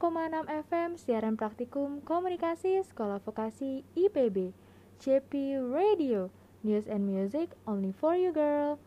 [0.00, 4.56] 105,6 FM siaran praktikum komunikasi Sekolah Vokasi IPB
[4.96, 6.32] JP Radio
[6.64, 8.80] News and Music only for you girl.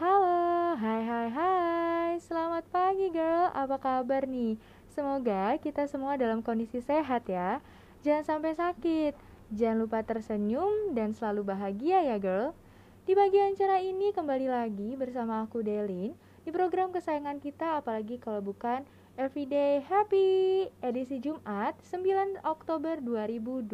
[0.00, 2.10] Halo, hai hai hai.
[2.16, 4.56] Selamat pagi girl, apa kabar nih?
[4.88, 7.60] Semoga kita semua dalam kondisi sehat ya.
[8.00, 9.12] Jangan sampai sakit.
[9.52, 12.56] Jangan lupa tersenyum dan selalu bahagia ya girl.
[13.04, 18.40] Di bagian acara ini kembali lagi bersama aku Delin Di program kesayangan kita apalagi kalau
[18.40, 23.70] bukan Everyday Happy edisi Jumat 9 Oktober 2020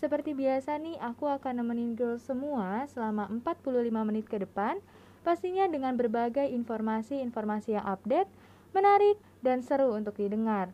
[0.00, 4.80] Seperti biasa nih aku akan nemenin girls semua selama 45 menit ke depan
[5.20, 8.32] Pastinya dengan berbagai informasi-informasi yang update,
[8.72, 10.72] menarik, dan seru untuk didengar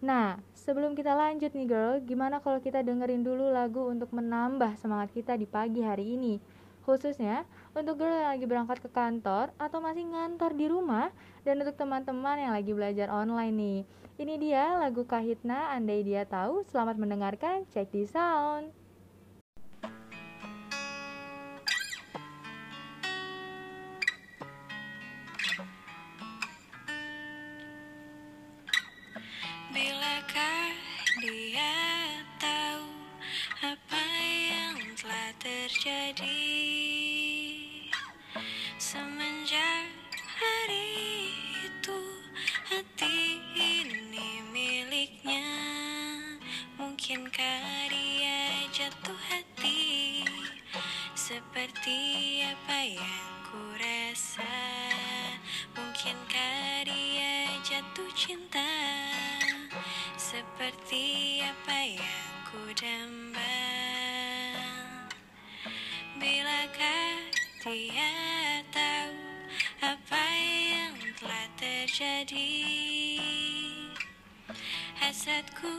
[0.00, 5.12] Nah, sebelum kita lanjut nih girl, gimana kalau kita dengerin dulu lagu untuk menambah semangat
[5.12, 6.40] kita di pagi hari ini?
[6.88, 7.44] Khususnya
[7.76, 11.12] untuk girl yang lagi berangkat ke kantor atau masih ngantor di rumah
[11.44, 13.78] dan untuk teman-teman yang lagi belajar online nih.
[14.16, 16.64] Ini dia lagu Kahitna Andai Dia Tahu.
[16.64, 17.68] Selamat mendengarkan.
[17.68, 18.72] Check the sound.
[29.76, 30.72] Bilakah
[31.20, 31.76] dia
[32.40, 32.88] tahu
[33.60, 34.17] apa
[34.98, 36.42] telah terjadi
[38.82, 39.86] Semenjak
[40.26, 41.30] hari
[41.62, 41.98] itu.
[42.66, 45.46] Hati ini miliknya.
[46.82, 47.62] Mungkinkah
[47.94, 48.42] dia
[48.74, 50.26] jatuh hati.
[51.14, 54.58] Seperti apa yang ku rasa
[55.78, 58.74] Mungkinkah dia jatuh cinta.
[60.18, 63.77] Seperti apa yang ku damba
[66.18, 67.30] Bilakah
[67.62, 68.10] dia
[68.74, 69.14] tahu
[69.78, 70.24] apa
[70.66, 72.58] yang telah terjadi
[74.98, 75.70] Hasratku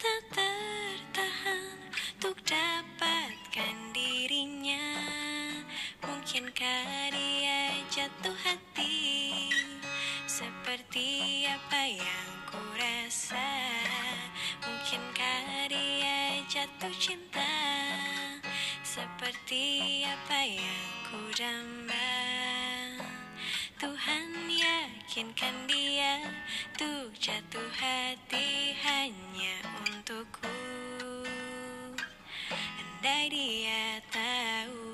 [0.00, 1.76] tak tertahan
[2.16, 4.88] untuk dapatkan dirinya.
[6.00, 9.52] Mungkinkah dia jatuh hati
[10.24, 13.52] Seperti apa yang ku rasa?
[14.64, 17.52] Mungkinkah dia jatuh cinta
[18.94, 22.14] Seperti apa yang ku damba
[23.74, 26.22] Tuhan yakinkan dia.
[26.78, 30.46] Tuh jatuh hati hanya untukku.
[32.54, 34.93] Andai dia tahu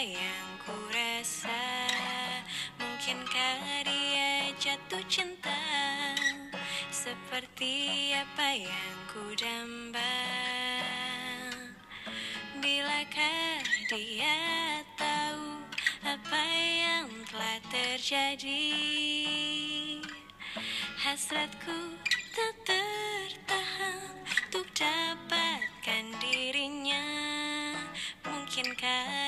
[0.00, 1.88] yang ku rasa.
[2.80, 5.60] Mungkinkah dia jatuh cinta?
[6.90, 10.20] Seperti apa yang ku damba
[12.60, 14.36] Bilakah dia
[15.00, 15.64] tahu
[16.04, 18.68] Apa yang telah terjadi?
[21.00, 21.96] Hasratku
[22.36, 24.12] tak tertahan
[24.50, 27.06] Untuk dapatkan dirinya.
[28.26, 29.19] Mungkinkah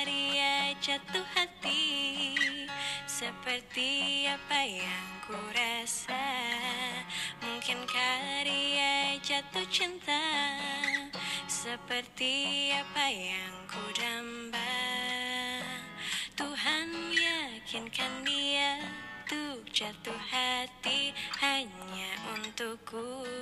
[3.52, 6.24] Seperti apa yang ku rasa
[7.44, 10.24] Mungkinkah dia jatuh cinta
[11.44, 14.72] Seperti apa yang ku damba
[16.32, 18.80] Tuhan yakinkan dia
[19.28, 21.12] Untuk jatuh hati
[21.44, 23.36] hanya untukku.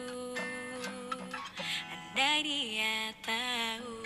[1.86, 3.99] Andai dia tahu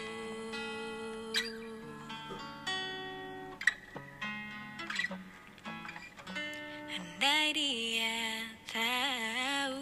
[7.24, 8.20] Andai dia
[8.68, 9.80] tahu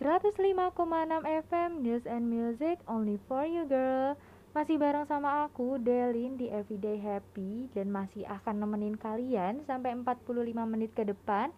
[0.00, 0.40] 105,6
[1.44, 4.16] FM News and Music only for you girl
[4.56, 10.48] Masih bareng sama aku, Delin di Everyday Happy dan masih akan nemenin kalian sampai 45
[10.48, 11.52] menit ke depan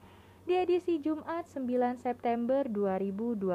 [0.50, 1.62] di edisi Jumat 9
[2.02, 3.54] September 2020.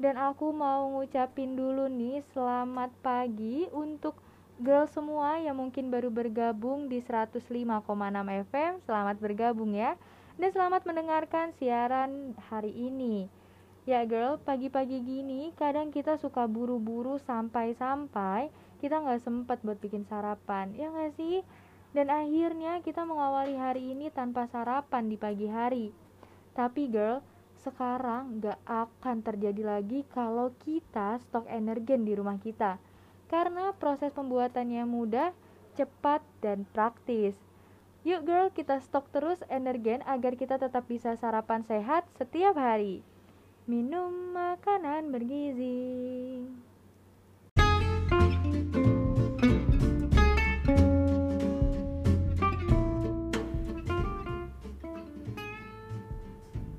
[0.00, 4.16] Dan aku mau ngucapin dulu nih selamat pagi untuk
[4.60, 7.40] girl semua yang mungkin baru bergabung di 105,6
[8.50, 8.72] FM.
[8.84, 9.96] Selamat bergabung ya.
[10.36, 13.30] Dan selamat mendengarkan siaran hari ini.
[13.82, 20.70] Ya girl, pagi-pagi gini kadang kita suka buru-buru sampai-sampai kita nggak sempet buat bikin sarapan,
[20.74, 21.42] ya nggak sih?
[21.92, 25.86] Dan akhirnya kita mengawali hari ini tanpa sarapan di pagi hari.
[26.56, 27.20] Tapi girl,
[27.62, 32.80] sekarang gak akan terjadi lagi kalau kita stok energen di rumah kita.
[33.32, 35.32] Karena proses pembuatannya mudah,
[35.72, 37.32] cepat, dan praktis.
[38.04, 43.00] Yuk girl, kita stok terus energen agar kita tetap bisa sarapan sehat setiap hari.
[43.64, 46.44] Minum makanan bergizi.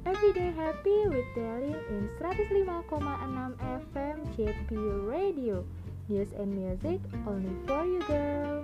[0.05, 2.93] Everyday Happy with Delin in 105,6
[3.89, 4.69] FM JP
[5.09, 5.65] Radio
[6.13, 8.61] News and music only for you girl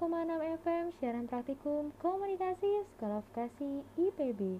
[0.00, 4.56] 105,6 FM siaran praktikum komunikasi Sekolah Vokasi IPB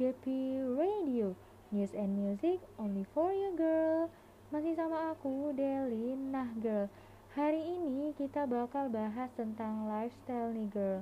[0.00, 0.24] JP
[0.80, 1.36] Radio
[1.76, 4.08] News and music only for you girl
[4.48, 6.16] masih sama aku, Deli.
[6.16, 6.88] Nah, girl,
[7.36, 11.00] hari ini kita bakal bahas tentang lifestyle nih, girl.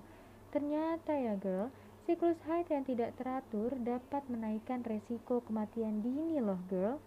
[0.50, 1.70] Ternyata ya, girl,
[2.02, 6.98] siklus haid yang tidak teratur dapat menaikkan resiko kematian dini loh, girl.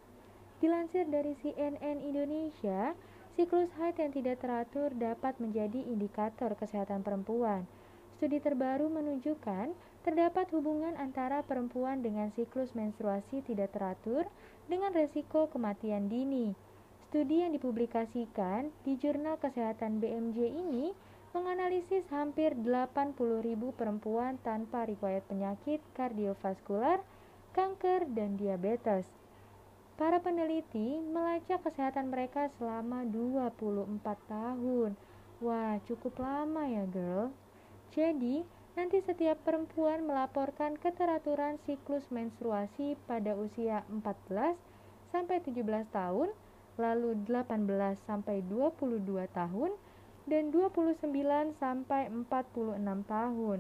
[0.64, 2.96] Dilansir dari CNN Indonesia,
[3.36, 7.68] siklus haid yang tidak teratur dapat menjadi indikator kesehatan perempuan.
[8.16, 9.76] Studi terbaru menunjukkan
[10.08, 14.24] terdapat hubungan antara perempuan dengan siklus menstruasi tidak teratur
[14.72, 16.56] dengan resiko kematian dini.
[17.12, 20.96] Studi yang dipublikasikan di Jurnal Kesehatan BMJ ini
[21.36, 23.20] menganalisis hampir 80.000
[23.76, 27.04] perempuan tanpa riwayat penyakit kardiovaskular,
[27.52, 29.04] kanker, dan diabetes.
[30.00, 34.00] Para peneliti melacak kesehatan mereka selama 24
[34.32, 34.96] tahun.
[35.44, 37.36] Wah, cukup lama ya, girl.
[37.92, 38.48] Jadi,
[38.80, 44.56] nanti setiap perempuan melaporkan keteraturan siklus menstruasi pada usia 14
[45.12, 46.32] sampai 17 tahun,
[46.80, 49.72] lalu 18 sampai 22 tahun,
[50.26, 51.06] dan 29
[51.62, 53.60] sampai 46 tahun.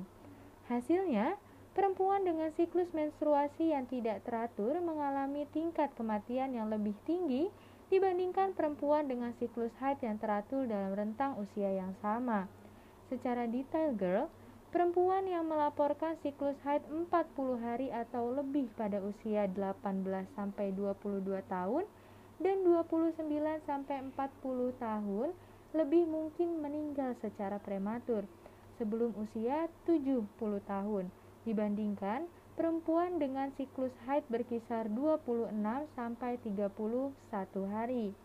[0.65, 1.37] Hasilnya,
[1.77, 7.49] perempuan dengan siklus menstruasi yang tidak teratur mengalami tingkat kematian yang lebih tinggi
[7.93, 12.49] dibandingkan perempuan dengan siklus haid yang teratur dalam rentang usia yang sama.
[13.13, 14.25] Secara detail, girl,
[14.75, 17.07] Perempuan yang melaporkan siklus haid 40
[17.63, 19.71] hari atau lebih pada usia 18
[20.35, 21.87] sampai 22 tahun
[22.43, 23.23] dan 29
[23.63, 25.31] sampai 40 tahun
[25.75, 28.23] lebih mungkin meninggal secara prematur
[28.79, 30.23] sebelum usia 70
[30.63, 31.11] tahun
[31.43, 35.51] dibandingkan perempuan dengan siklus haid berkisar 26
[35.93, 36.71] sampai 31
[37.67, 38.15] hari.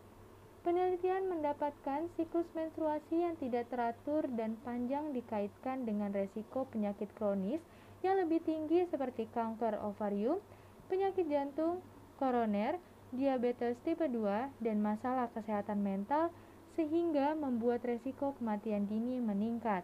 [0.61, 7.59] Penelitian mendapatkan siklus menstruasi yang tidak teratur dan panjang dikaitkan dengan resiko penyakit kronis
[8.05, 10.37] yang lebih tinggi seperti kanker ovarium,
[10.85, 11.81] penyakit jantung,
[12.21, 12.77] koroner,
[13.09, 16.29] diabetes tipe 2, dan masalah kesehatan mental
[16.73, 19.83] sehingga membuat resiko kematian dini meningkat.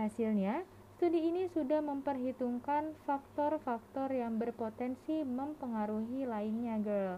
[0.00, 0.64] Hasilnya,
[0.96, 7.16] studi ini sudah memperhitungkan faktor-faktor yang berpotensi mempengaruhi lainnya, girl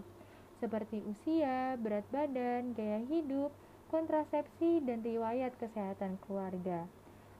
[0.59, 3.55] seperti usia, berat badan, gaya hidup,
[3.89, 6.85] kontrasepsi, dan riwayat kesehatan keluarga.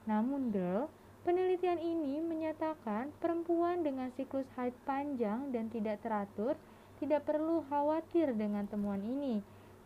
[0.07, 0.87] Namun, girl,
[1.27, 6.55] penelitian ini menyatakan perempuan dengan siklus haid panjang dan tidak teratur
[6.99, 9.39] tidak perlu khawatir dengan temuan ini.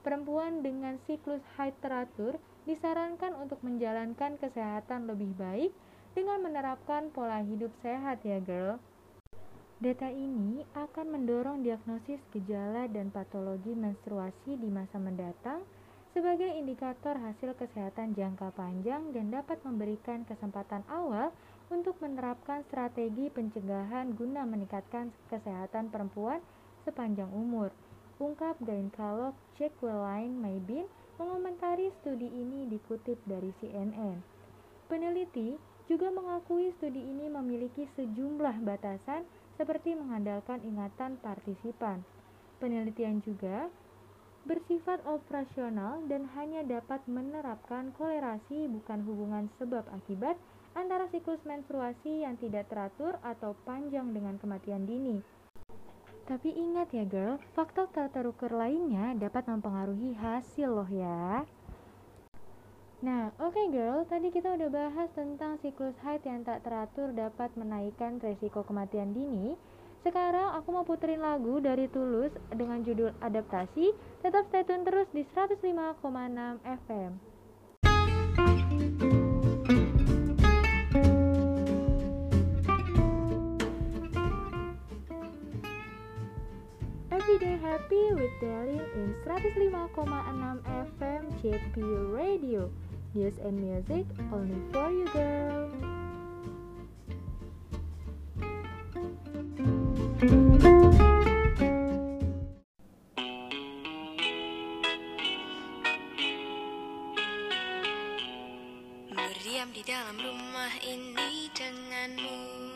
[0.03, 2.35] Perempuan dengan siklus haid teratur
[2.67, 5.71] disarankan untuk menjalankan kesehatan lebih baik
[6.11, 8.83] dengan menerapkan pola hidup sehat ya girl.
[9.79, 15.63] Data ini akan mendorong diagnosis gejala dan patologi menstruasi di masa mendatang
[16.11, 21.31] sebagai indikator hasil kesehatan jangka panjang dan dapat memberikan kesempatan awal
[21.71, 26.43] untuk menerapkan strategi pencegahan guna meningkatkan kesehatan perempuan
[26.85, 27.71] sepanjang umur.
[28.21, 30.85] Ungkap gynecolog Jacqueline Maybin
[31.17, 34.21] mengomentari studi ini dikutip dari CNN.
[34.85, 35.57] Peneliti
[35.89, 39.25] juga mengakui studi ini memiliki sejumlah batasan
[39.57, 42.05] seperti mengandalkan ingatan partisipan.
[42.61, 43.73] Penelitian juga
[44.45, 50.37] bersifat operasional dan hanya dapat menerapkan kolerasi bukan hubungan sebab akibat
[50.77, 55.17] antara siklus menstruasi yang tidak teratur atau panjang dengan kematian dini.
[56.23, 61.43] Tapi ingat ya girl, faktor tak terukur lainnya dapat mempengaruhi hasil loh ya.
[63.03, 67.51] Nah, oke okay girl, tadi kita udah bahas tentang siklus haid yang tak teratur dapat
[67.59, 69.59] menaikkan resiko kematian dini.
[70.07, 73.91] Sekarang aku mau puterin lagu dari Tulus dengan judul Adaptasi.
[74.23, 75.99] Tetap stay tune terus di 105,6
[76.87, 77.32] FM.
[87.33, 90.61] Everyday Happy with Darlene in 105,6
[91.01, 92.69] FM JP Radio.
[93.15, 95.65] News and music only for you girl.
[109.09, 112.72] Berdiam di dalam rumah ini denganmu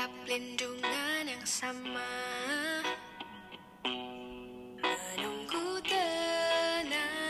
[0.00, 2.08] atap lindungan yang sama.
[4.80, 7.28] Menunggu tenangnya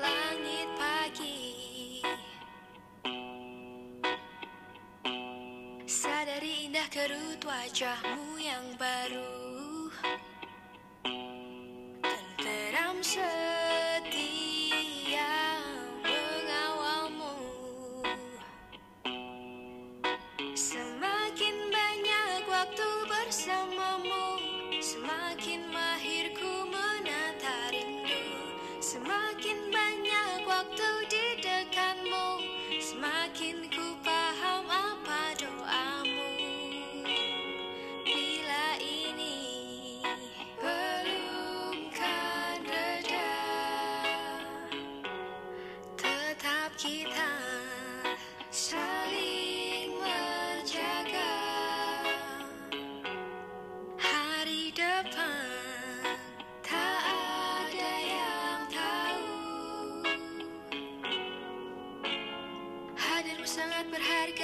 [0.00, 2.00] langit pagi.
[5.84, 9.39] Sadari indah kerut wajahmu yang baru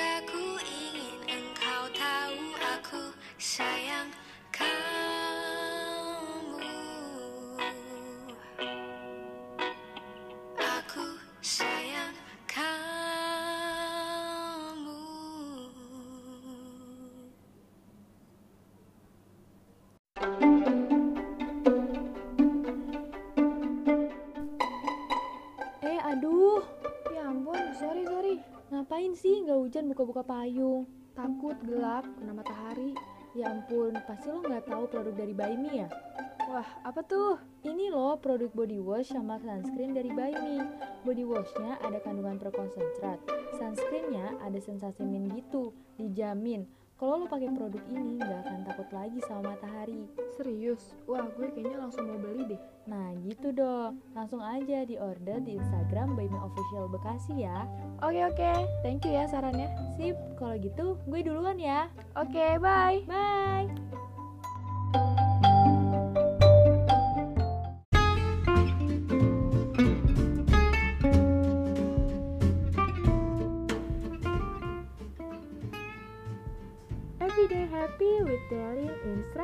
[0.06, 2.38] berharga ku ingin engkau tahu
[2.78, 3.02] Aku
[3.42, 4.06] sayang
[30.16, 30.88] buka-buka payung?
[31.12, 32.96] Takut gelap kena matahari.
[33.36, 35.88] Ya ampun, pasti lo nggak tahu produk dari Me ya?
[36.48, 37.36] Wah, apa tuh?
[37.60, 40.64] Ini loh produk body wash sama sunscreen dari Me.
[41.04, 43.20] Body washnya ada kandungan berkonsentrat.
[43.60, 46.64] Sunscreennya ada sensasi mint gitu, dijamin.
[46.96, 50.08] Kalau lo pakai produk ini nggak akan takut lagi sama matahari.
[50.40, 50.96] Serius?
[51.04, 52.60] Wah, gue kayaknya langsung mau beli deh.
[52.88, 57.68] Nah gitu dong, langsung aja di order di Instagram Buy Me Official Bekasi ya.
[58.00, 59.68] Oke oke, thank you ya sarannya.
[60.00, 61.92] Sip, kalau gitu gue duluan ya.
[62.16, 63.04] Oke, bye.
[63.04, 63.68] Bye.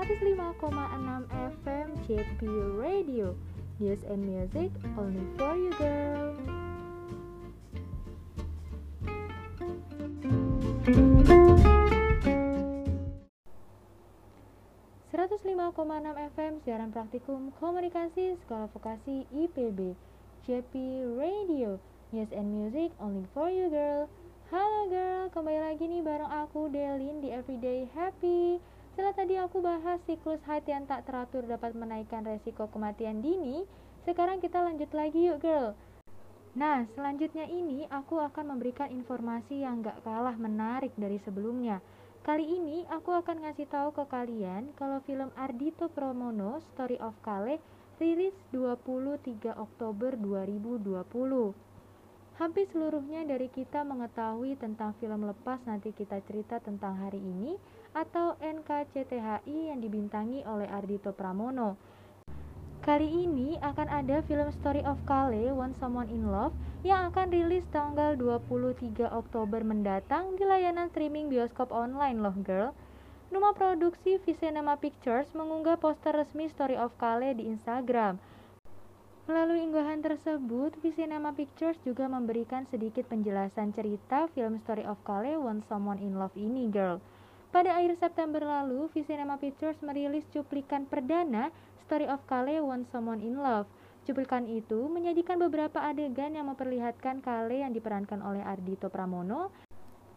[0.03, 1.31] 105,6
[1.63, 2.41] FM JP
[2.75, 3.39] Radio.
[3.79, 6.35] News and music only for you girl.
[16.03, 19.95] enam FM siaran praktikum komunikasi sekolah vokasi IPB
[20.51, 20.75] JP
[21.15, 21.79] Radio.
[22.11, 24.11] News and music only for you girl.
[24.51, 28.59] Halo girl, kembali lagi nih bareng aku Delin di Everyday Happy
[28.93, 33.65] Setelah tadi aku bahas siklus haid yang tak teratur dapat menaikkan resiko kematian dini
[34.05, 35.73] Sekarang kita lanjut lagi yuk girl.
[36.53, 41.81] Nah, selanjutnya ini aku akan memberikan informasi yang gak kalah menarik dari sebelumnya.
[42.21, 47.57] Kali ini aku akan ngasih tahu ke kalian kalau film Ardito Pramono Story of Kale
[47.97, 50.93] rilis 23 Oktober 2020.
[52.37, 57.57] Hampir seluruhnya dari kita mengetahui tentang film lepas nanti kita cerita tentang hari ini
[57.93, 61.77] atau NKCTHI yang dibintangi oleh Ardito Pramono.
[62.83, 66.51] Kali ini akan ada film Story of Kale One Someone in Love
[66.83, 72.75] yang akan rilis tanggal 23 Oktober mendatang di layanan streaming bioskop online loh girl.
[73.31, 78.19] Numa Produksi Visinema Pictures mengunggah poster resmi Story of Kale di Instagram.
[79.31, 85.63] Melalui unggahan tersebut, Visinema Pictures juga memberikan sedikit penjelasan cerita film Story of Kale One
[85.71, 86.99] Someone in Love ini girl.
[87.53, 91.53] Pada akhir September lalu, Visinema Pictures merilis cuplikan perdana
[91.85, 93.69] Story of Kale One Someone in Love
[94.03, 99.55] Cuplikan itu menyajikan beberapa adegan yang memperlihatkan Kale yang diperankan oleh Ardito Pramono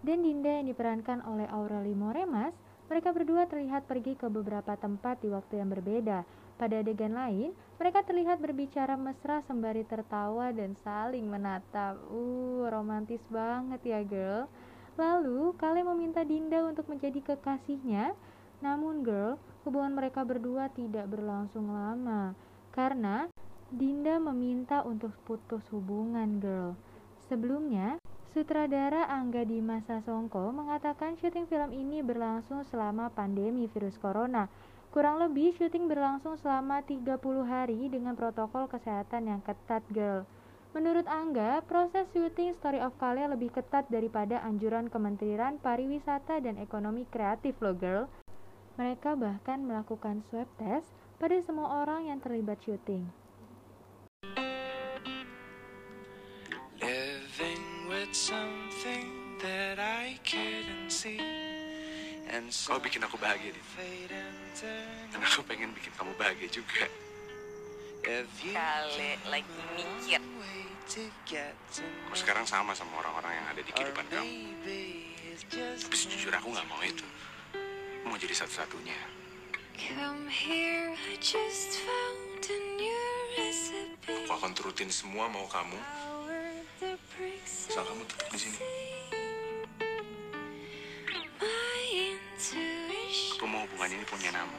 [0.01, 2.57] dan Dinda yang diperankan oleh Aureli Moremas.
[2.89, 6.25] Mereka berdua terlihat pergi ke beberapa tempat di waktu yang berbeda.
[6.57, 11.97] Pada adegan lain, mereka terlihat berbicara mesra sembari tertawa dan saling menatap.
[12.09, 14.49] Uh, romantis banget ya, girl.
[14.95, 18.15] Lalu, Kale meminta Dinda untuk menjadi kekasihnya.
[18.63, 19.35] Namun, girl,
[19.67, 22.31] hubungan mereka berdua tidak berlangsung lama
[22.71, 23.27] karena
[23.73, 26.77] Dinda meminta untuk putus hubungan girl.
[27.27, 27.97] Sebelumnya,
[28.31, 34.47] sutradara Angga Dimasa Songko mengatakan syuting film ini berlangsung selama pandemi virus corona.
[34.93, 40.23] Kurang lebih syuting berlangsung selama 30 hari dengan protokol kesehatan yang ketat girl.
[40.75, 47.07] Menurut Angga, proses syuting Story of Kale lebih ketat daripada anjuran Kementerian Pariwisata dan Ekonomi
[47.07, 48.11] Kreatif loh girl.
[48.75, 53.07] Mereka bahkan melakukan swab test pada semua orang yang terlibat syuting.
[62.65, 63.55] Kau bikin aku bahagia.
[64.67, 67.04] Dan aku pengen bikin kamu bahagia juga.
[68.05, 70.21] Kali lagi mikir.
[72.05, 74.29] Aku sekarang sama sama orang-orang yang ada di kehidupan kamu.
[75.57, 77.01] Tapi sejujur aku gak mau itu.
[77.01, 78.93] Aku mau jadi satu-satunya.
[84.05, 85.81] Aku akan turutin semua mau kamu.
[87.41, 88.57] Asal kamu tetap di sini.
[93.33, 94.57] Aku mau hubungan ini punya nama.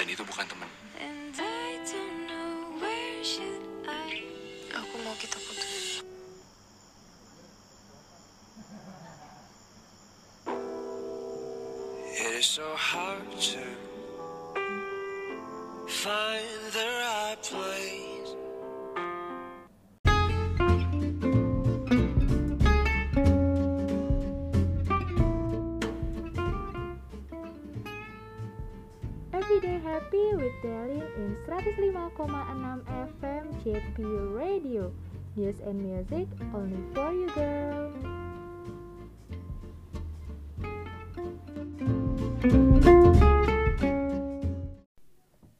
[0.00, 0.70] Dan itu bukan teman.
[5.18, 5.30] It
[12.38, 13.58] is so hard to
[15.88, 18.15] find the right place.
[33.66, 33.98] JP
[34.38, 34.94] Radio.
[35.34, 37.90] News and music only for you girl.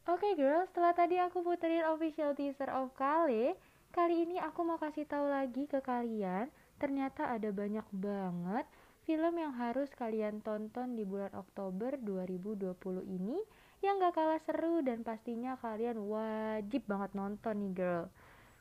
[0.07, 0.39] Oke okay
[0.71, 3.59] setelah tadi aku puterin official teaser of Kale,
[3.91, 6.47] kali ini aku mau kasih tahu lagi ke kalian,
[6.79, 8.71] ternyata ada banyak banget
[9.03, 12.71] film yang harus kalian tonton di bulan Oktober 2020
[13.03, 13.43] ini
[13.85, 18.05] yang gak kalah seru dan pastinya kalian wajib banget nonton nih girl.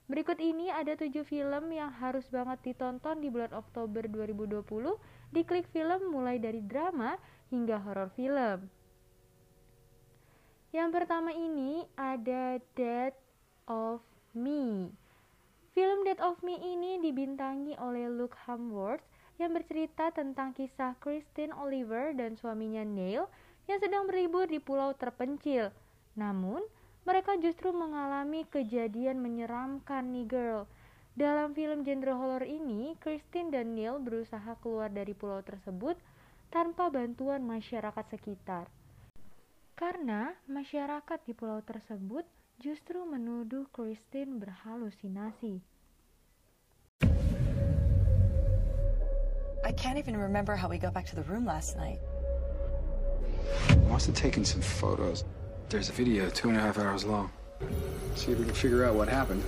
[0.06, 4.62] Berikut ini ada 7 film yang harus banget ditonton di bulan Oktober 2020
[5.34, 7.18] di klik film mulai dari drama
[7.50, 8.70] hingga horor film.
[10.70, 13.16] Yang pertama ini ada Dead
[13.66, 14.06] of
[14.38, 14.94] Me.
[15.74, 19.02] Film Dead of Me ini dibintangi oleh Luke Hemsworth
[19.42, 23.26] yang bercerita tentang kisah Christine Oliver dan suaminya Neil
[23.66, 25.74] yang sedang berlibur di pulau terpencil.
[26.16, 26.62] Namun,
[27.06, 30.62] mereka justru mengalami kejadian menyeramkan nih girl.
[31.16, 35.96] Dalam film genre horror ini, Christine dan Neil berusaha keluar dari pulau tersebut,
[36.52, 38.68] tanpa bantuan masyarakat sekitar.
[39.76, 42.24] Karena masyarakat di pulau tersebut
[42.64, 45.60] justru menuduh Christine berhalusinasi.
[49.66, 52.00] I can't even remember how we got back to the room last night.
[53.70, 55.24] I must have taken some photos.
[55.70, 57.32] There's a video two and a half hours long.
[58.16, 59.44] See if we can figure out what happened.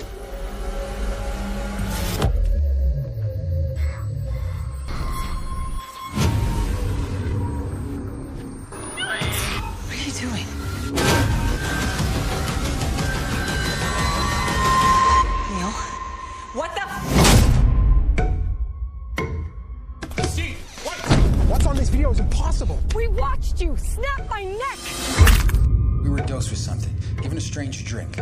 [26.57, 28.19] Something, given a strange drink.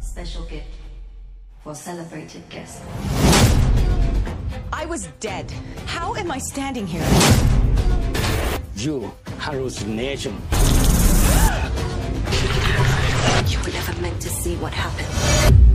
[0.00, 0.66] Special gift
[1.62, 2.82] for celebrated guests.
[4.72, 5.50] I was dead.
[5.86, 7.06] How am I standing here?
[8.76, 10.40] You hallucination.
[13.48, 15.65] You were never meant to see what happened.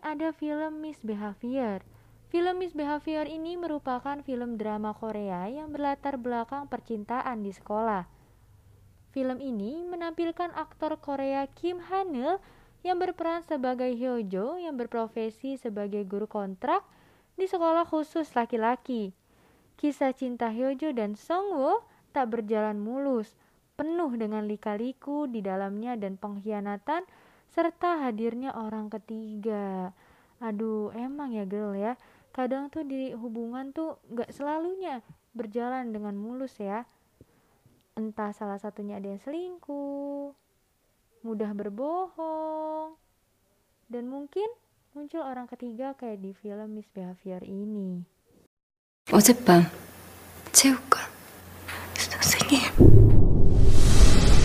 [0.00, 1.84] Ada film Misbehavior.
[2.30, 8.06] Film Misbehavior ini merupakan film drama Korea yang berlatar belakang percintaan di sekolah.
[9.10, 12.38] Film ini menampilkan aktor Korea Kim Han-eul
[12.86, 16.86] yang berperan sebagai Hyojo yang berprofesi sebagai guru kontrak
[17.34, 19.12] di sekolah khusus laki-laki.
[19.76, 21.82] Kisah cinta Hyojo dan Songwoo
[22.14, 23.34] tak berjalan mulus,
[23.74, 27.02] penuh dengan lika-liku di dalamnya dan pengkhianatan
[27.53, 29.95] serta hadirnya orang ketiga.
[30.43, 31.95] Aduh, emang ya girl ya.
[32.35, 34.99] Kadang tuh di hubungan tuh gak selalunya
[35.31, 36.83] berjalan dengan mulus ya.
[37.95, 40.35] Entah salah satunya ada yang selingkuh,
[41.23, 42.99] mudah berbohong,
[43.87, 44.51] dan mungkin
[44.91, 48.03] muncul orang ketiga kayak di film Misbehavior ini.
[49.11, 49.69] 어젯밤
[50.51, 51.05] 체육관
[51.93, 52.59] 선생님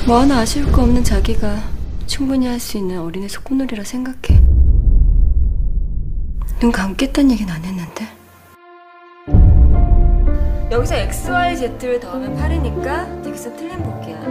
[0.07, 1.74] 뭐 하나 아쉬울 거 없는 자기가
[2.16, 4.42] 충분히 할 수 있는 어린애 속꿉놀이라 생각해
[6.62, 8.08] 눈 감겠다는 얘기는 안 했는데
[10.72, 14.22] 여기서 XYZ를 더하면 8이니까 딕스 틀린 복이야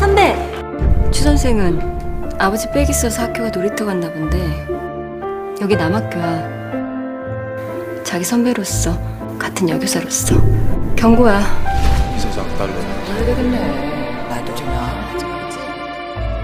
[0.00, 0.34] 선배!
[1.12, 4.66] 추 선생은 아버지 빽 있어서 학교가 놀이터 갔나 본데
[5.60, 6.58] 여기 남학교야
[8.02, 8.98] 자기 선배로서
[9.38, 10.34] 같은 여교사로서
[10.96, 11.40] 경고야
[12.16, 12.72] 이사장 딸로.
[13.14, 13.87] 모르겠네.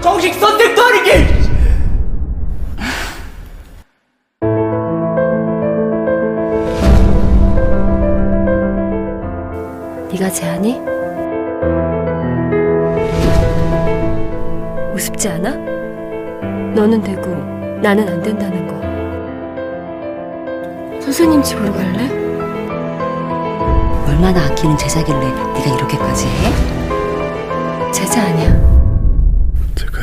[0.05, 1.27] 정식 선택도 아니게!
[10.11, 10.79] 네가 제안이?
[14.93, 15.55] 우습지 않아?
[16.75, 17.25] 너는 되고
[17.81, 18.75] 나는 안 된다는 거
[21.01, 22.07] 선생님 집으로 갈래?
[24.07, 27.91] 얼마나 아끼는 제자길래 네가 이렇게까지 해?
[27.91, 28.74] 제자 아니야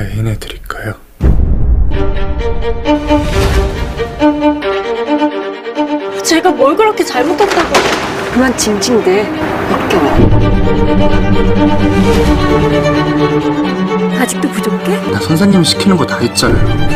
[0.02, 0.94] 제가 애인해 드릴까요?
[6.24, 7.72] 제가 뭘 그렇게 잘못했다고
[8.32, 9.26] 그만 징징대
[9.70, 10.12] 역겨워
[14.20, 15.10] 아직도 부족해?
[15.10, 16.92] 나 선생님 시키는 거 다 했잖아요.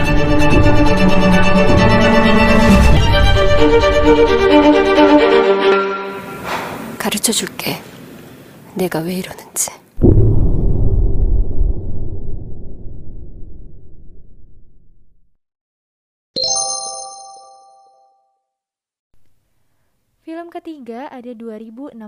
[6.98, 7.80] 가르쳐 줄게
[8.74, 9.70] 내가 왜 이러는지
[20.94, 21.98] ada 2067.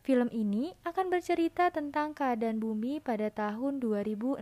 [0.00, 4.40] Film ini akan bercerita tentang keadaan bumi pada tahun 2067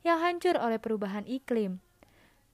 [0.00, 1.84] yang hancur oleh perubahan iklim.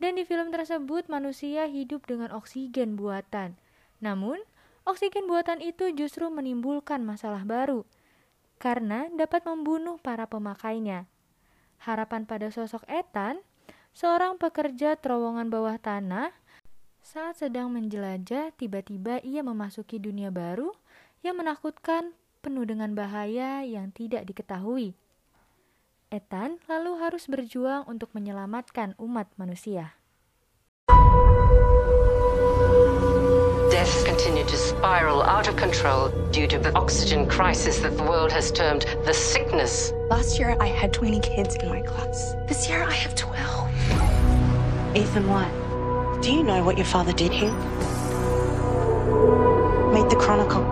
[0.03, 3.55] Dan di film tersebut manusia hidup dengan oksigen buatan.
[4.03, 4.43] Namun,
[4.83, 7.87] oksigen buatan itu justru menimbulkan masalah baru
[8.59, 11.07] karena dapat membunuh para pemakainya.
[11.81, 13.40] Harapan pada sosok Ethan,
[13.97, 16.35] seorang pekerja terowongan bawah tanah
[17.11, 20.70] saat sedang menjelajah, tiba-tiba ia memasuki dunia baru
[21.27, 24.94] yang menakutkan, penuh dengan bahaya yang tidak diketahui.
[26.14, 29.99] Ethan lalu harus berjuang untuk menyelamatkan umat manusia.
[33.75, 38.31] Deaths continue to spiral out of control due to the oxygen crisis that the world
[38.31, 39.90] has termed the sickness.
[40.07, 42.38] Last year, I had 20 kids in my class.
[42.46, 44.94] This year, I have 12.
[44.94, 45.60] Ethan, what?
[46.23, 47.51] Do you know what your father did here?
[49.91, 50.63] Meet the Chronicle.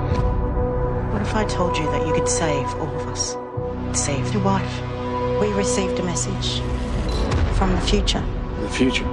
[1.10, 3.34] What if I told you that you could save all of us?
[3.98, 4.82] Save your wife.
[5.40, 6.60] We received a message
[7.56, 8.22] from the future.
[8.60, 9.08] The future?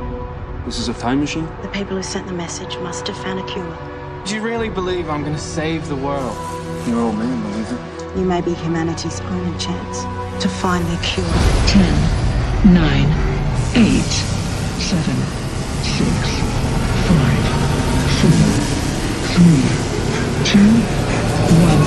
[0.66, 1.48] This is a time machine?
[1.62, 3.78] The people who sent the message must have found a cure.
[4.26, 6.36] Do you really believe I'm gonna save the world?
[6.86, 8.18] Your old man believes it.
[8.18, 10.02] You may be humanity's only chance
[10.44, 11.26] to find the cure.
[11.68, 13.08] Ten, nine,
[13.78, 14.12] eight,
[14.84, 15.45] seven,
[15.86, 16.10] six,
[17.08, 17.46] five,
[18.18, 18.46] four,
[19.32, 19.66] three,
[20.44, 20.72] two,
[21.62, 21.82] one.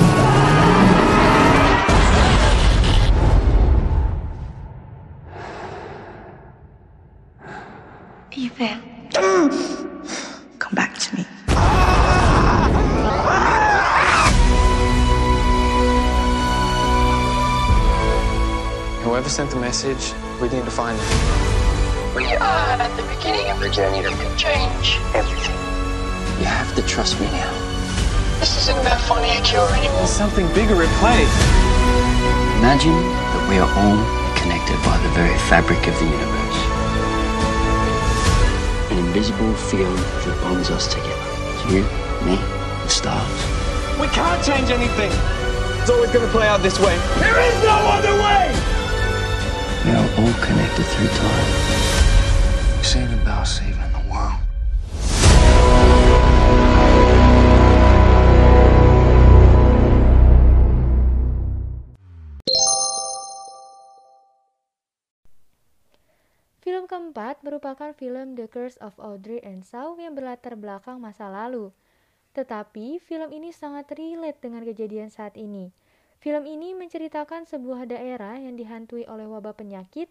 [8.31, 8.79] Ethan.
[10.59, 11.23] Come back to me.
[19.03, 21.58] Whoever sent the message, we need to find them.
[22.19, 25.55] We are at the beginning of the journey that could change everything.
[26.35, 27.47] You have to trust me now.
[28.43, 30.03] This isn't about finding a cure anymore.
[30.03, 31.23] There's something bigger at play.
[32.59, 34.03] Imagine that we are all
[34.35, 36.59] connected by the very fabric of the universe.
[38.91, 39.95] An invisible field
[40.27, 41.23] that bonds us together.
[41.71, 41.87] You,
[42.27, 42.35] me,
[42.83, 43.39] the stars.
[43.95, 45.15] We can't change anything.
[45.79, 46.99] It's always gonna play out this way.
[47.23, 48.51] There is no other way!
[49.87, 52.08] We are all connected through time.
[52.89, 54.41] About saving the world.
[66.65, 71.69] Film keempat merupakan film The Curse of Audrey and Shaw yang berlatar belakang masa lalu.
[72.33, 75.69] Tetapi film ini sangat relate dengan kejadian saat ini.
[76.17, 80.09] Film ini menceritakan sebuah daerah yang dihantui oleh wabah penyakit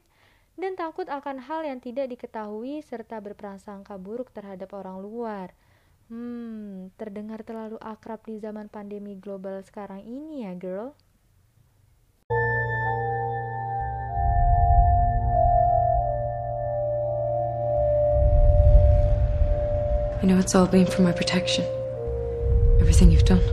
[0.58, 5.54] dan takut akan hal yang tidak diketahui serta berprasangka buruk terhadap orang luar.
[6.10, 10.98] Hmm, terdengar terlalu akrab di zaman pandemi global sekarang ini ya, girl.
[20.18, 21.62] I know it's all been for my protection.
[22.82, 23.44] Everything you've done.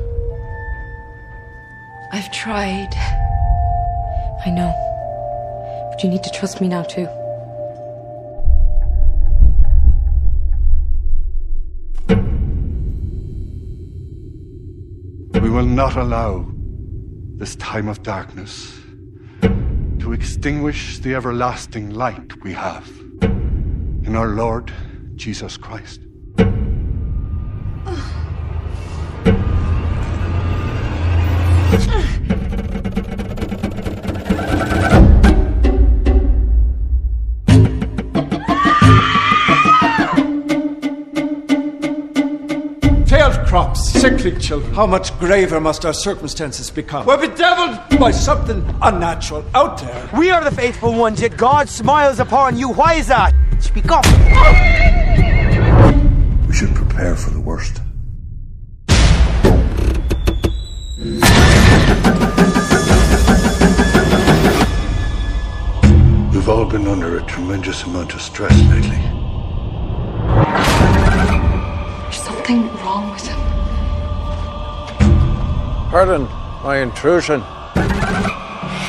[2.12, 2.90] I've tried.
[4.42, 4.85] I know.
[6.06, 7.08] You need to trust me now, too.
[15.42, 16.46] We will not allow
[17.38, 18.80] this time of darkness
[19.42, 22.88] to extinguish the everlasting light we have
[23.24, 24.72] in our Lord
[25.16, 26.05] Jesus Christ.
[44.32, 44.74] Crops, children.
[44.74, 47.06] How much graver must our circumstances become?
[47.06, 50.10] We're bedeviled by something unnatural out there.
[50.18, 52.70] We are the faithful ones, yet God smiles upon you.
[52.70, 53.34] Why is that?
[53.60, 54.06] Speak up.
[56.48, 57.82] We should prepare for the worst.
[66.34, 69.02] We've all been under a tremendous amount of stress lately.
[72.04, 73.55] There's something wrong with him.
[75.96, 76.28] Pardon
[76.62, 77.40] my intrusion.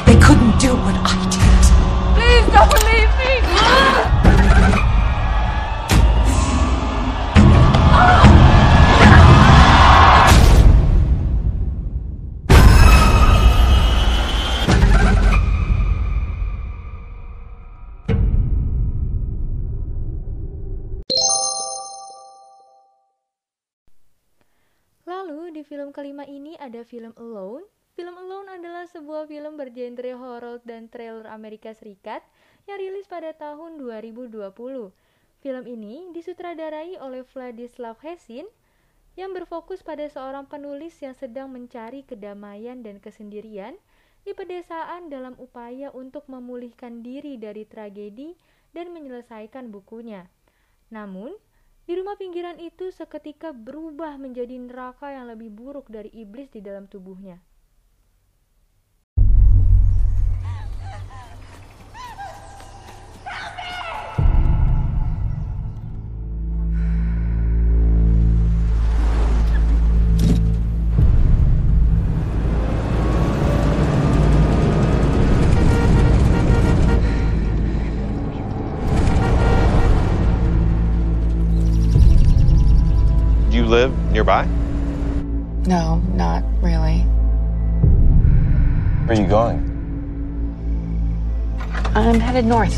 [0.07, 1.63] They couldn't do what I did.
[2.19, 3.16] Please don't leave
[25.67, 27.67] film kelima ini ada film Alone.
[27.99, 32.23] Film Alone adalah sebuah film bergenre horor dan trailer Amerika Serikat
[32.71, 34.31] yang rilis pada tahun 2020.
[35.43, 38.47] Film ini disutradarai oleh Vladislav Hesin
[39.19, 43.75] yang berfokus pada seorang penulis yang sedang mencari kedamaian dan kesendirian
[44.23, 48.39] di pedesaan dalam upaya untuk memulihkan diri dari tragedi
[48.77, 50.29] dan menyelesaikan bukunya.
[50.93, 51.33] Namun,
[51.87, 56.91] di rumah pinggiran itu seketika berubah menjadi neraka yang lebih buruk dari iblis di dalam
[56.91, 57.39] tubuhnya.
[85.67, 87.01] No, not really.
[89.07, 89.73] Where are you going?
[91.95, 92.77] I'm headed north.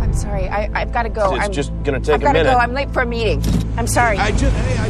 [0.00, 0.48] I'm sorry.
[0.48, 1.34] I, I've got to go.
[1.34, 2.52] It's I'm, just gonna take I've a got to minute.
[2.52, 2.56] go.
[2.58, 3.42] I'm late for a meeting.
[3.76, 4.16] I'm sorry.
[4.16, 4.56] I just.
[4.56, 4.88] Hey, I...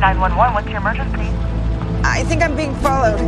[0.00, 1.30] 911, what's your emergency?
[2.02, 3.20] I think I'm being followed.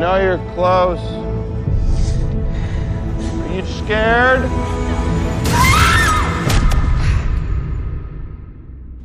[0.00, 0.98] Know you're close.
[3.36, 4.48] Are you scared?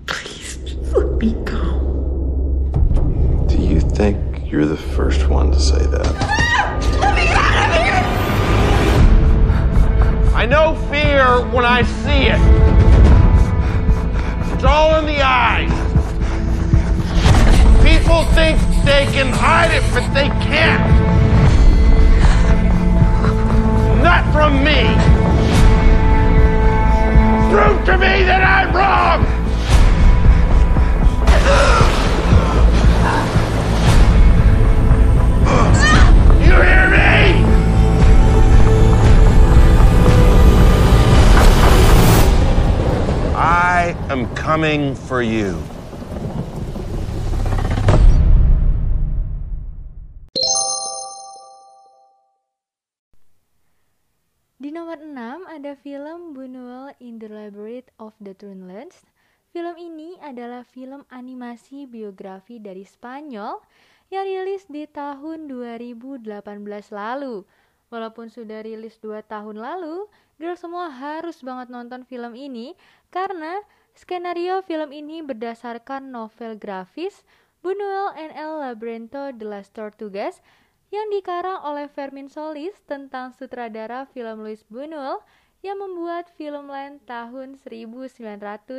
[0.06, 0.58] Please
[0.94, 1.66] let me go.
[3.50, 6.06] Do you think you're the first one to say that?
[7.02, 8.06] Let me out of here!
[10.34, 12.40] I know fear when I see it.
[14.54, 15.74] It's all in the eyes.
[17.84, 20.86] People think they can hide it, but they can't.
[24.04, 24.94] Not from me.
[27.50, 29.26] Prove to me that I'm wrong.
[36.42, 37.46] You hear me?
[43.36, 45.60] I am coming for you.
[56.66, 59.06] Buñuel in the Labyrinth of the Dreamlands.
[59.54, 63.62] Film ini adalah film animasi biografi dari Spanyol
[64.10, 66.26] yang rilis di tahun 2018
[66.90, 67.46] lalu.
[67.94, 70.10] Walaupun sudah rilis 2 tahun lalu,
[70.42, 72.74] girl semua harus banget nonton film ini
[73.14, 73.62] karena
[73.94, 77.22] skenario film ini berdasarkan novel grafis
[77.62, 80.42] Buñuel en el Laberinto de las Tortugas
[80.90, 85.22] yang dikarang oleh Fermin Solis tentang sutradara film Luis Buñuel
[85.66, 88.70] yang membuat film lain tahun 1933.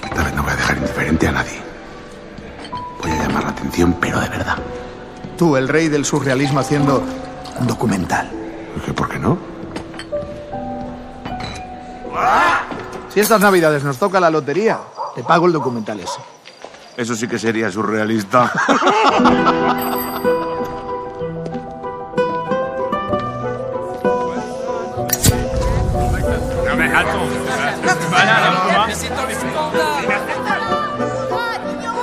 [0.00, 1.60] Esta vez no voy a dejar indiferente a nadie.
[3.02, 4.56] Voy a llamar la atención, pero de verdad.
[5.36, 7.04] Tú, el rey del surrealismo, haciendo
[7.60, 8.30] un documental.
[8.86, 9.36] ¿Qué, ¿Por qué no?
[13.10, 14.80] Si estas navidades nos toca la lotería,
[15.14, 16.39] te pago el documental ese.
[17.00, 18.52] Eso sí que sería surrealista.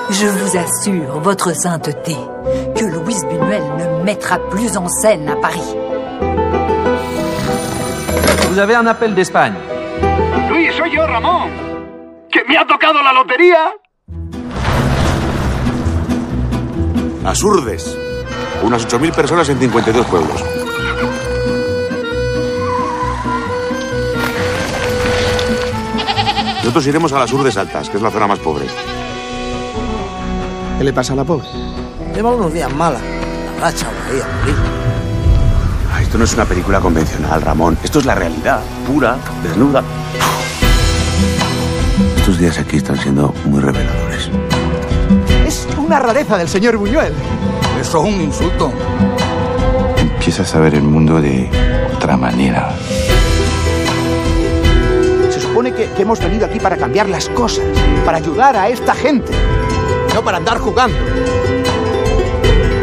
[0.09, 2.17] Je vous assure, votre sainteté,
[2.75, 5.75] que Louise Buñuel ne mettra plus en scène à Paris.
[8.49, 9.53] Vous avez un appel d'Espagne.
[10.49, 11.51] Luis, soy yo, Ramón.
[12.31, 13.75] ¿Que me ha tocado la lotería?
[17.27, 17.97] Asurdes.
[18.63, 20.41] Unas 8.000 personas en 52 pueblos.
[26.59, 28.65] Nosotros iremos a las Urdes Altas, que es la zona más pobre.
[30.77, 31.47] ¿Qué le pasa a la pobre?
[32.15, 33.01] Lleva unos días malas.
[33.59, 34.55] La racha ahí a morir.
[35.93, 37.77] Ah, Esto no es una película convencional, Ramón.
[37.83, 39.83] Esto es la realidad, pura, desnuda.
[42.17, 44.29] Estos días aquí están siendo muy reveladores.
[45.47, 47.13] Es una rareza del señor Buñuel.
[47.79, 48.69] Eso es un insulto.
[49.97, 51.49] Empiezas a ver el mundo de
[51.95, 52.75] otra manera.
[55.29, 57.63] Se supone que, que hemos venido aquí para cambiar las cosas,
[58.03, 59.31] para ayudar a esta gente,
[60.13, 60.97] no para andar jugando.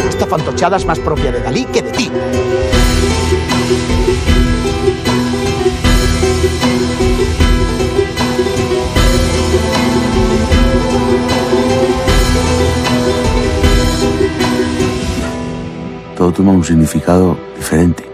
[0.08, 2.10] Esta fantochada es más propia de Dalí que de ti.
[16.14, 18.06] Todo toma un significado diferente.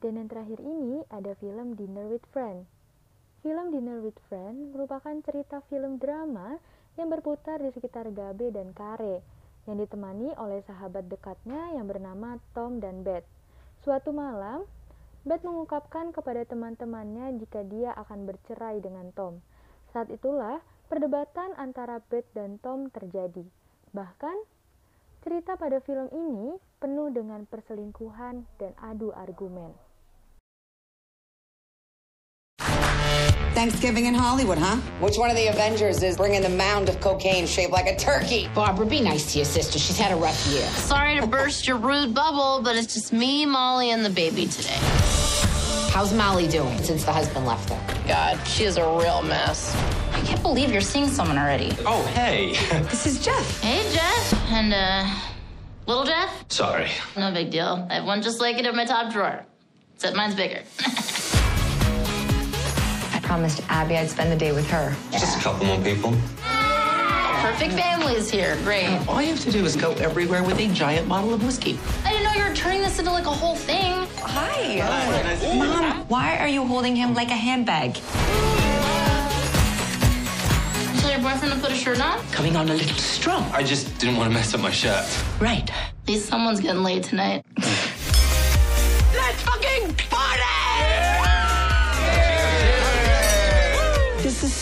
[0.00, 2.64] Dan yang terakhir ini ada film Dinner with Friends.
[3.44, 6.56] Film Dinner with Friends merupakan cerita film drama
[6.96, 9.20] yang berputar di sekitar Gabe dan Kare,
[9.68, 13.28] yang ditemani oleh sahabat dekatnya yang bernama Tom dan Beth.
[13.84, 14.64] Suatu malam,
[15.22, 19.38] Beth mengungkapkan kepada teman-temannya jika dia akan bercerai dengan Tom.
[19.94, 20.58] Saat itulah
[20.90, 23.46] perdebatan antara Beth dan Tom terjadi.
[23.94, 24.36] Bahkan,
[25.22, 29.70] cerita pada film ini penuh dengan perselingkuhan dan adu argumen.
[33.54, 34.76] Thanksgiving in Hollywood, huh?
[35.00, 38.48] Which one of the Avengers is bringing the mound of cocaine shaped like a turkey?
[38.54, 39.78] Barbara, be nice to your sister.
[39.78, 40.66] She's had a rough year.
[40.68, 44.78] Sorry to burst your rude bubble, but it's just me, Molly, and the baby today.
[45.92, 48.08] How's Molly doing since the husband left her?
[48.08, 49.76] God, she is a real mess.
[50.12, 51.76] I can't believe you're seeing someone already.
[51.84, 52.54] Oh, hey.
[52.88, 53.60] This is Jeff.
[53.60, 54.50] Hey, Jeff.
[54.50, 55.14] And, uh,
[55.86, 56.46] little Jeff?
[56.48, 56.88] Sorry.
[57.18, 57.86] No big deal.
[57.90, 59.44] I have one just like it in my top drawer.
[59.94, 60.62] Except mine's bigger.
[63.32, 64.94] I promised Abby I'd spend the day with her.
[65.10, 66.14] Just a couple more people.
[67.40, 68.58] Perfect family's here.
[68.62, 68.88] Great.
[69.08, 71.78] All you have to do is go everywhere with a giant bottle of whiskey.
[72.04, 74.06] I didn't know you were turning this into like a whole thing.
[74.18, 74.80] Hi.
[74.80, 75.56] Hi.
[75.56, 77.94] Mom, why are you holding him like a handbag?
[81.00, 82.22] Tell your boyfriend to put a shirt on?
[82.32, 83.44] Coming on a little strong.
[83.54, 85.06] I just didn't want to mess up my shirt.
[85.40, 85.70] Right.
[85.70, 87.46] At least someone's getting laid tonight.
[87.56, 90.61] Let's fucking party!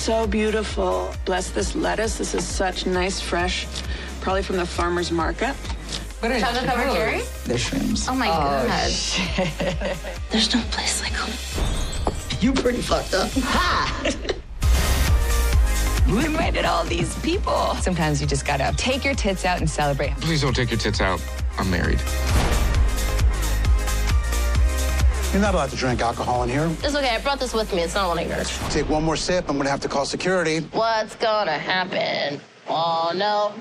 [0.00, 1.14] So beautiful.
[1.24, 2.16] Bless this lettuce.
[2.18, 3.66] This is such nice, fresh,
[4.20, 5.54] probably from the farmer's market.
[6.20, 7.20] What is Chocolate covered cherry?
[7.44, 8.06] They're shrooms.
[8.10, 8.90] Oh my Oh, god.
[8.90, 9.48] shit.
[10.30, 11.32] There's no place like home.
[12.40, 13.30] You pretty fucked up.
[13.32, 14.12] Ha!
[16.06, 17.76] You invited all these people.
[17.76, 20.10] Sometimes you just gotta take your tits out and celebrate.
[20.16, 21.22] Please don't take your tits out.
[21.56, 22.00] I'm married.
[25.30, 26.66] You're not allowed to drink alcohol in here.
[26.82, 27.14] It's okay.
[27.14, 27.86] I brought this with me.
[27.86, 28.50] It's not one of yours.
[28.74, 30.66] Take one more sip, I'm gonna have to call security.
[30.74, 32.42] What's gonna happen?
[32.66, 33.54] Oh no.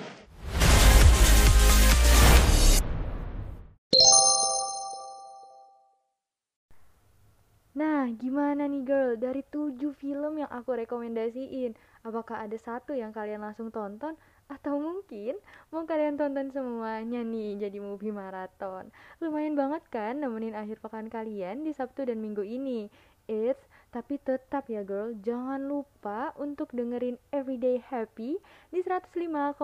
[7.78, 9.13] Nah, gimana nih girl?
[9.22, 14.17] Dari 7 film yang aku rekomendasiin, apakah ada satu yang kalian langsung tonton?
[14.50, 15.38] Atau mungkin
[15.70, 18.89] mau kalian tonton semuanya nih jadi movie maraton?
[19.22, 22.89] Lumayan banget kan nemenin akhir pekan kalian di Sabtu dan Minggu ini.
[23.30, 23.62] It's
[23.93, 28.38] tapi tetap ya girl, jangan lupa untuk dengerin Everyday Happy
[28.70, 29.58] di 105,6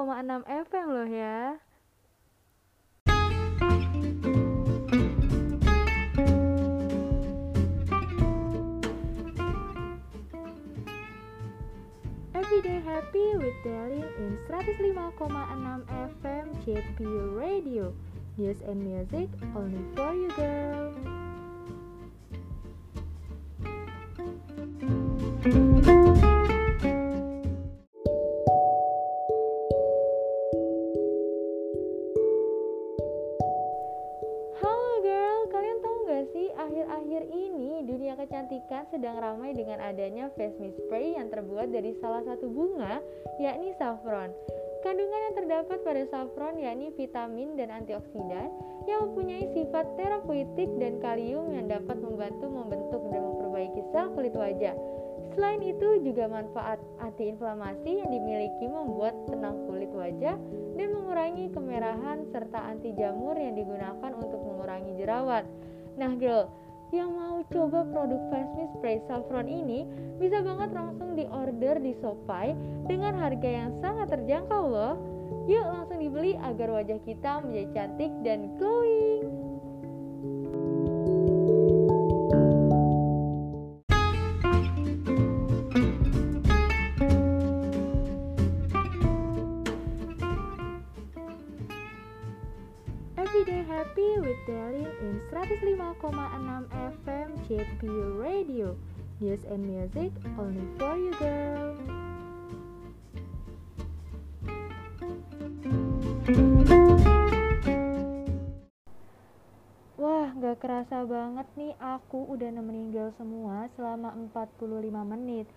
[0.46, 1.62] FM loh ya.
[12.56, 15.84] Everyday Happy with Delin in 105,6
[16.24, 17.94] FM JP Radio.
[18.38, 21.25] News and music only for you girl.
[41.66, 43.02] Terbuat dari salah satu bunga
[43.42, 44.30] yakni saffron.
[44.86, 48.54] Kandungan yang terdapat pada saffron yakni vitamin dan antioksidan
[48.86, 54.78] yang mempunyai sifat terapeutik dan kalium yang dapat membantu membentuk dan memperbaiki sel kulit wajah.
[55.34, 60.38] Selain itu juga manfaat antiinflamasi yang dimiliki membuat tenang kulit wajah
[60.78, 65.50] dan mengurangi kemerahan serta anti jamur yang digunakan untuk mengurangi jerawat.
[65.98, 66.46] Nah, girl,
[66.96, 69.84] yang mau coba produk Face Me Spray Saffron ini
[70.16, 72.56] bisa banget langsung diorder di Shopee
[72.88, 74.96] dengan harga yang sangat terjangkau loh.
[75.46, 79.25] Yuk langsung dibeli agar wajah kita menjadi cantik dan glowing.
[97.56, 97.88] JP
[98.20, 98.76] Radio.
[99.24, 101.72] News and music only for you girl.
[109.96, 115.48] Wah, gak kerasa banget nih aku udah nemenin girl semua selama 45 menit.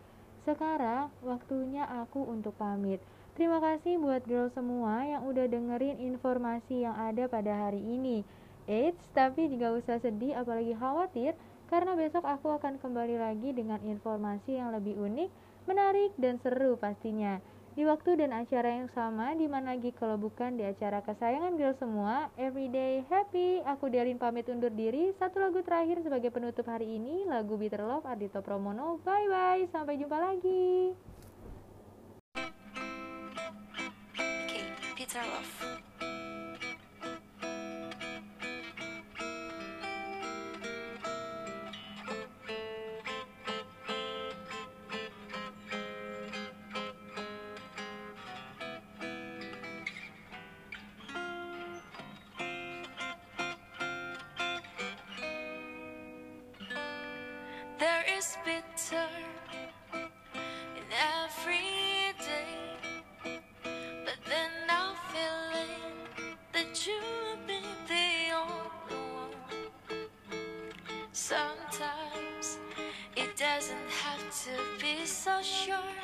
[0.47, 3.03] Sekarang waktunya aku untuk pamit.
[3.35, 8.23] Terima kasih buat girl semua yang udah dengerin informasi yang ada pada hari ini.
[8.71, 11.35] Eits, tapi juga usah sedih apalagi khawatir
[11.69, 15.31] karena besok aku akan kembali lagi dengan informasi yang lebih unik,
[15.69, 17.39] menarik, dan seru pastinya.
[17.79, 21.79] di waktu dan acara yang sama di mana lagi kalau bukan di acara kesayangan girl
[21.79, 23.63] semua Everyday Happy.
[23.63, 25.15] Aku Delin pamit undur diri.
[25.15, 29.95] Satu lagu terakhir sebagai penutup hari ini lagu Bitter Love Ardito Promono bye bye sampai
[29.95, 30.91] jumpa lagi.
[34.19, 34.67] Okay,
[34.99, 36.08] Bitter Love
[58.49, 59.09] bitter
[60.79, 60.87] in
[61.21, 62.55] every day,
[64.07, 65.77] but then I'm feeling
[66.55, 67.61] that you would be
[67.93, 68.09] the
[68.41, 70.07] only one.
[71.13, 72.59] Sometimes
[73.17, 75.99] it doesn't have to be so sure.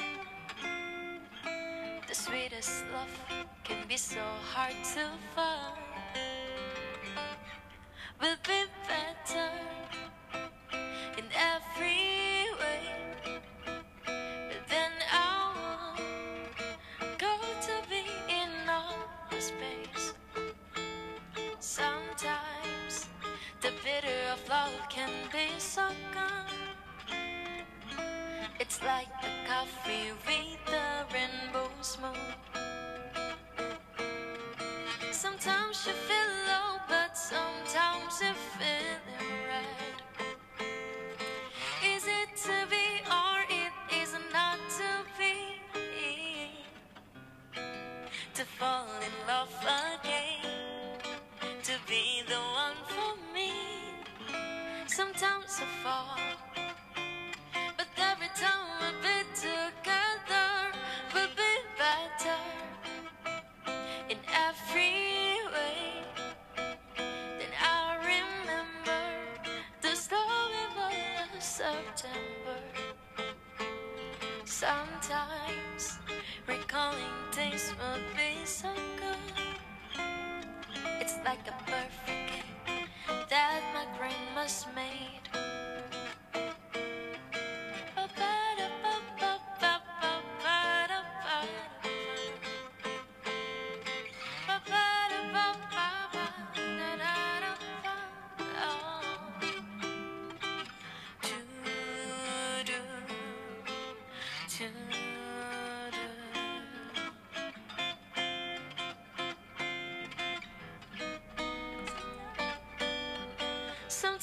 [2.06, 3.16] The sweetest love
[3.64, 5.80] can be so hard to find.
[8.20, 8.64] Will be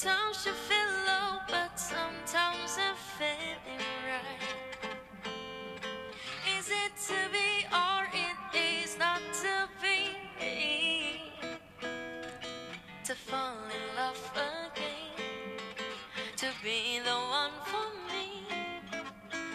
[0.02, 4.42] Sometimes you feel low, but sometimes I'm feeling right.
[6.58, 10.16] Is it to be or it is not to be?
[13.04, 15.14] To fall in love again,
[16.36, 18.42] to be the one for me.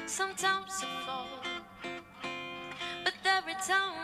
[0.06, 1.44] Sometimes I fall,
[3.04, 3.97] but every time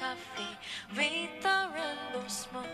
[0.00, 0.56] coffee
[0.96, 2.66] with the rainbow smoke.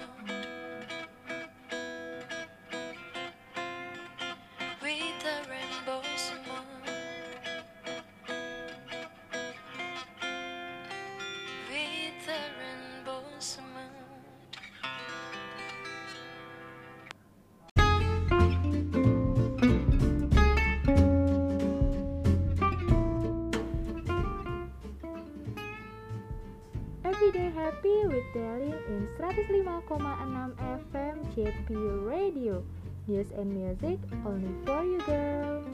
[29.33, 30.53] 105,6
[30.93, 32.62] FM JP Radio.
[33.09, 35.72] News and music only for you girl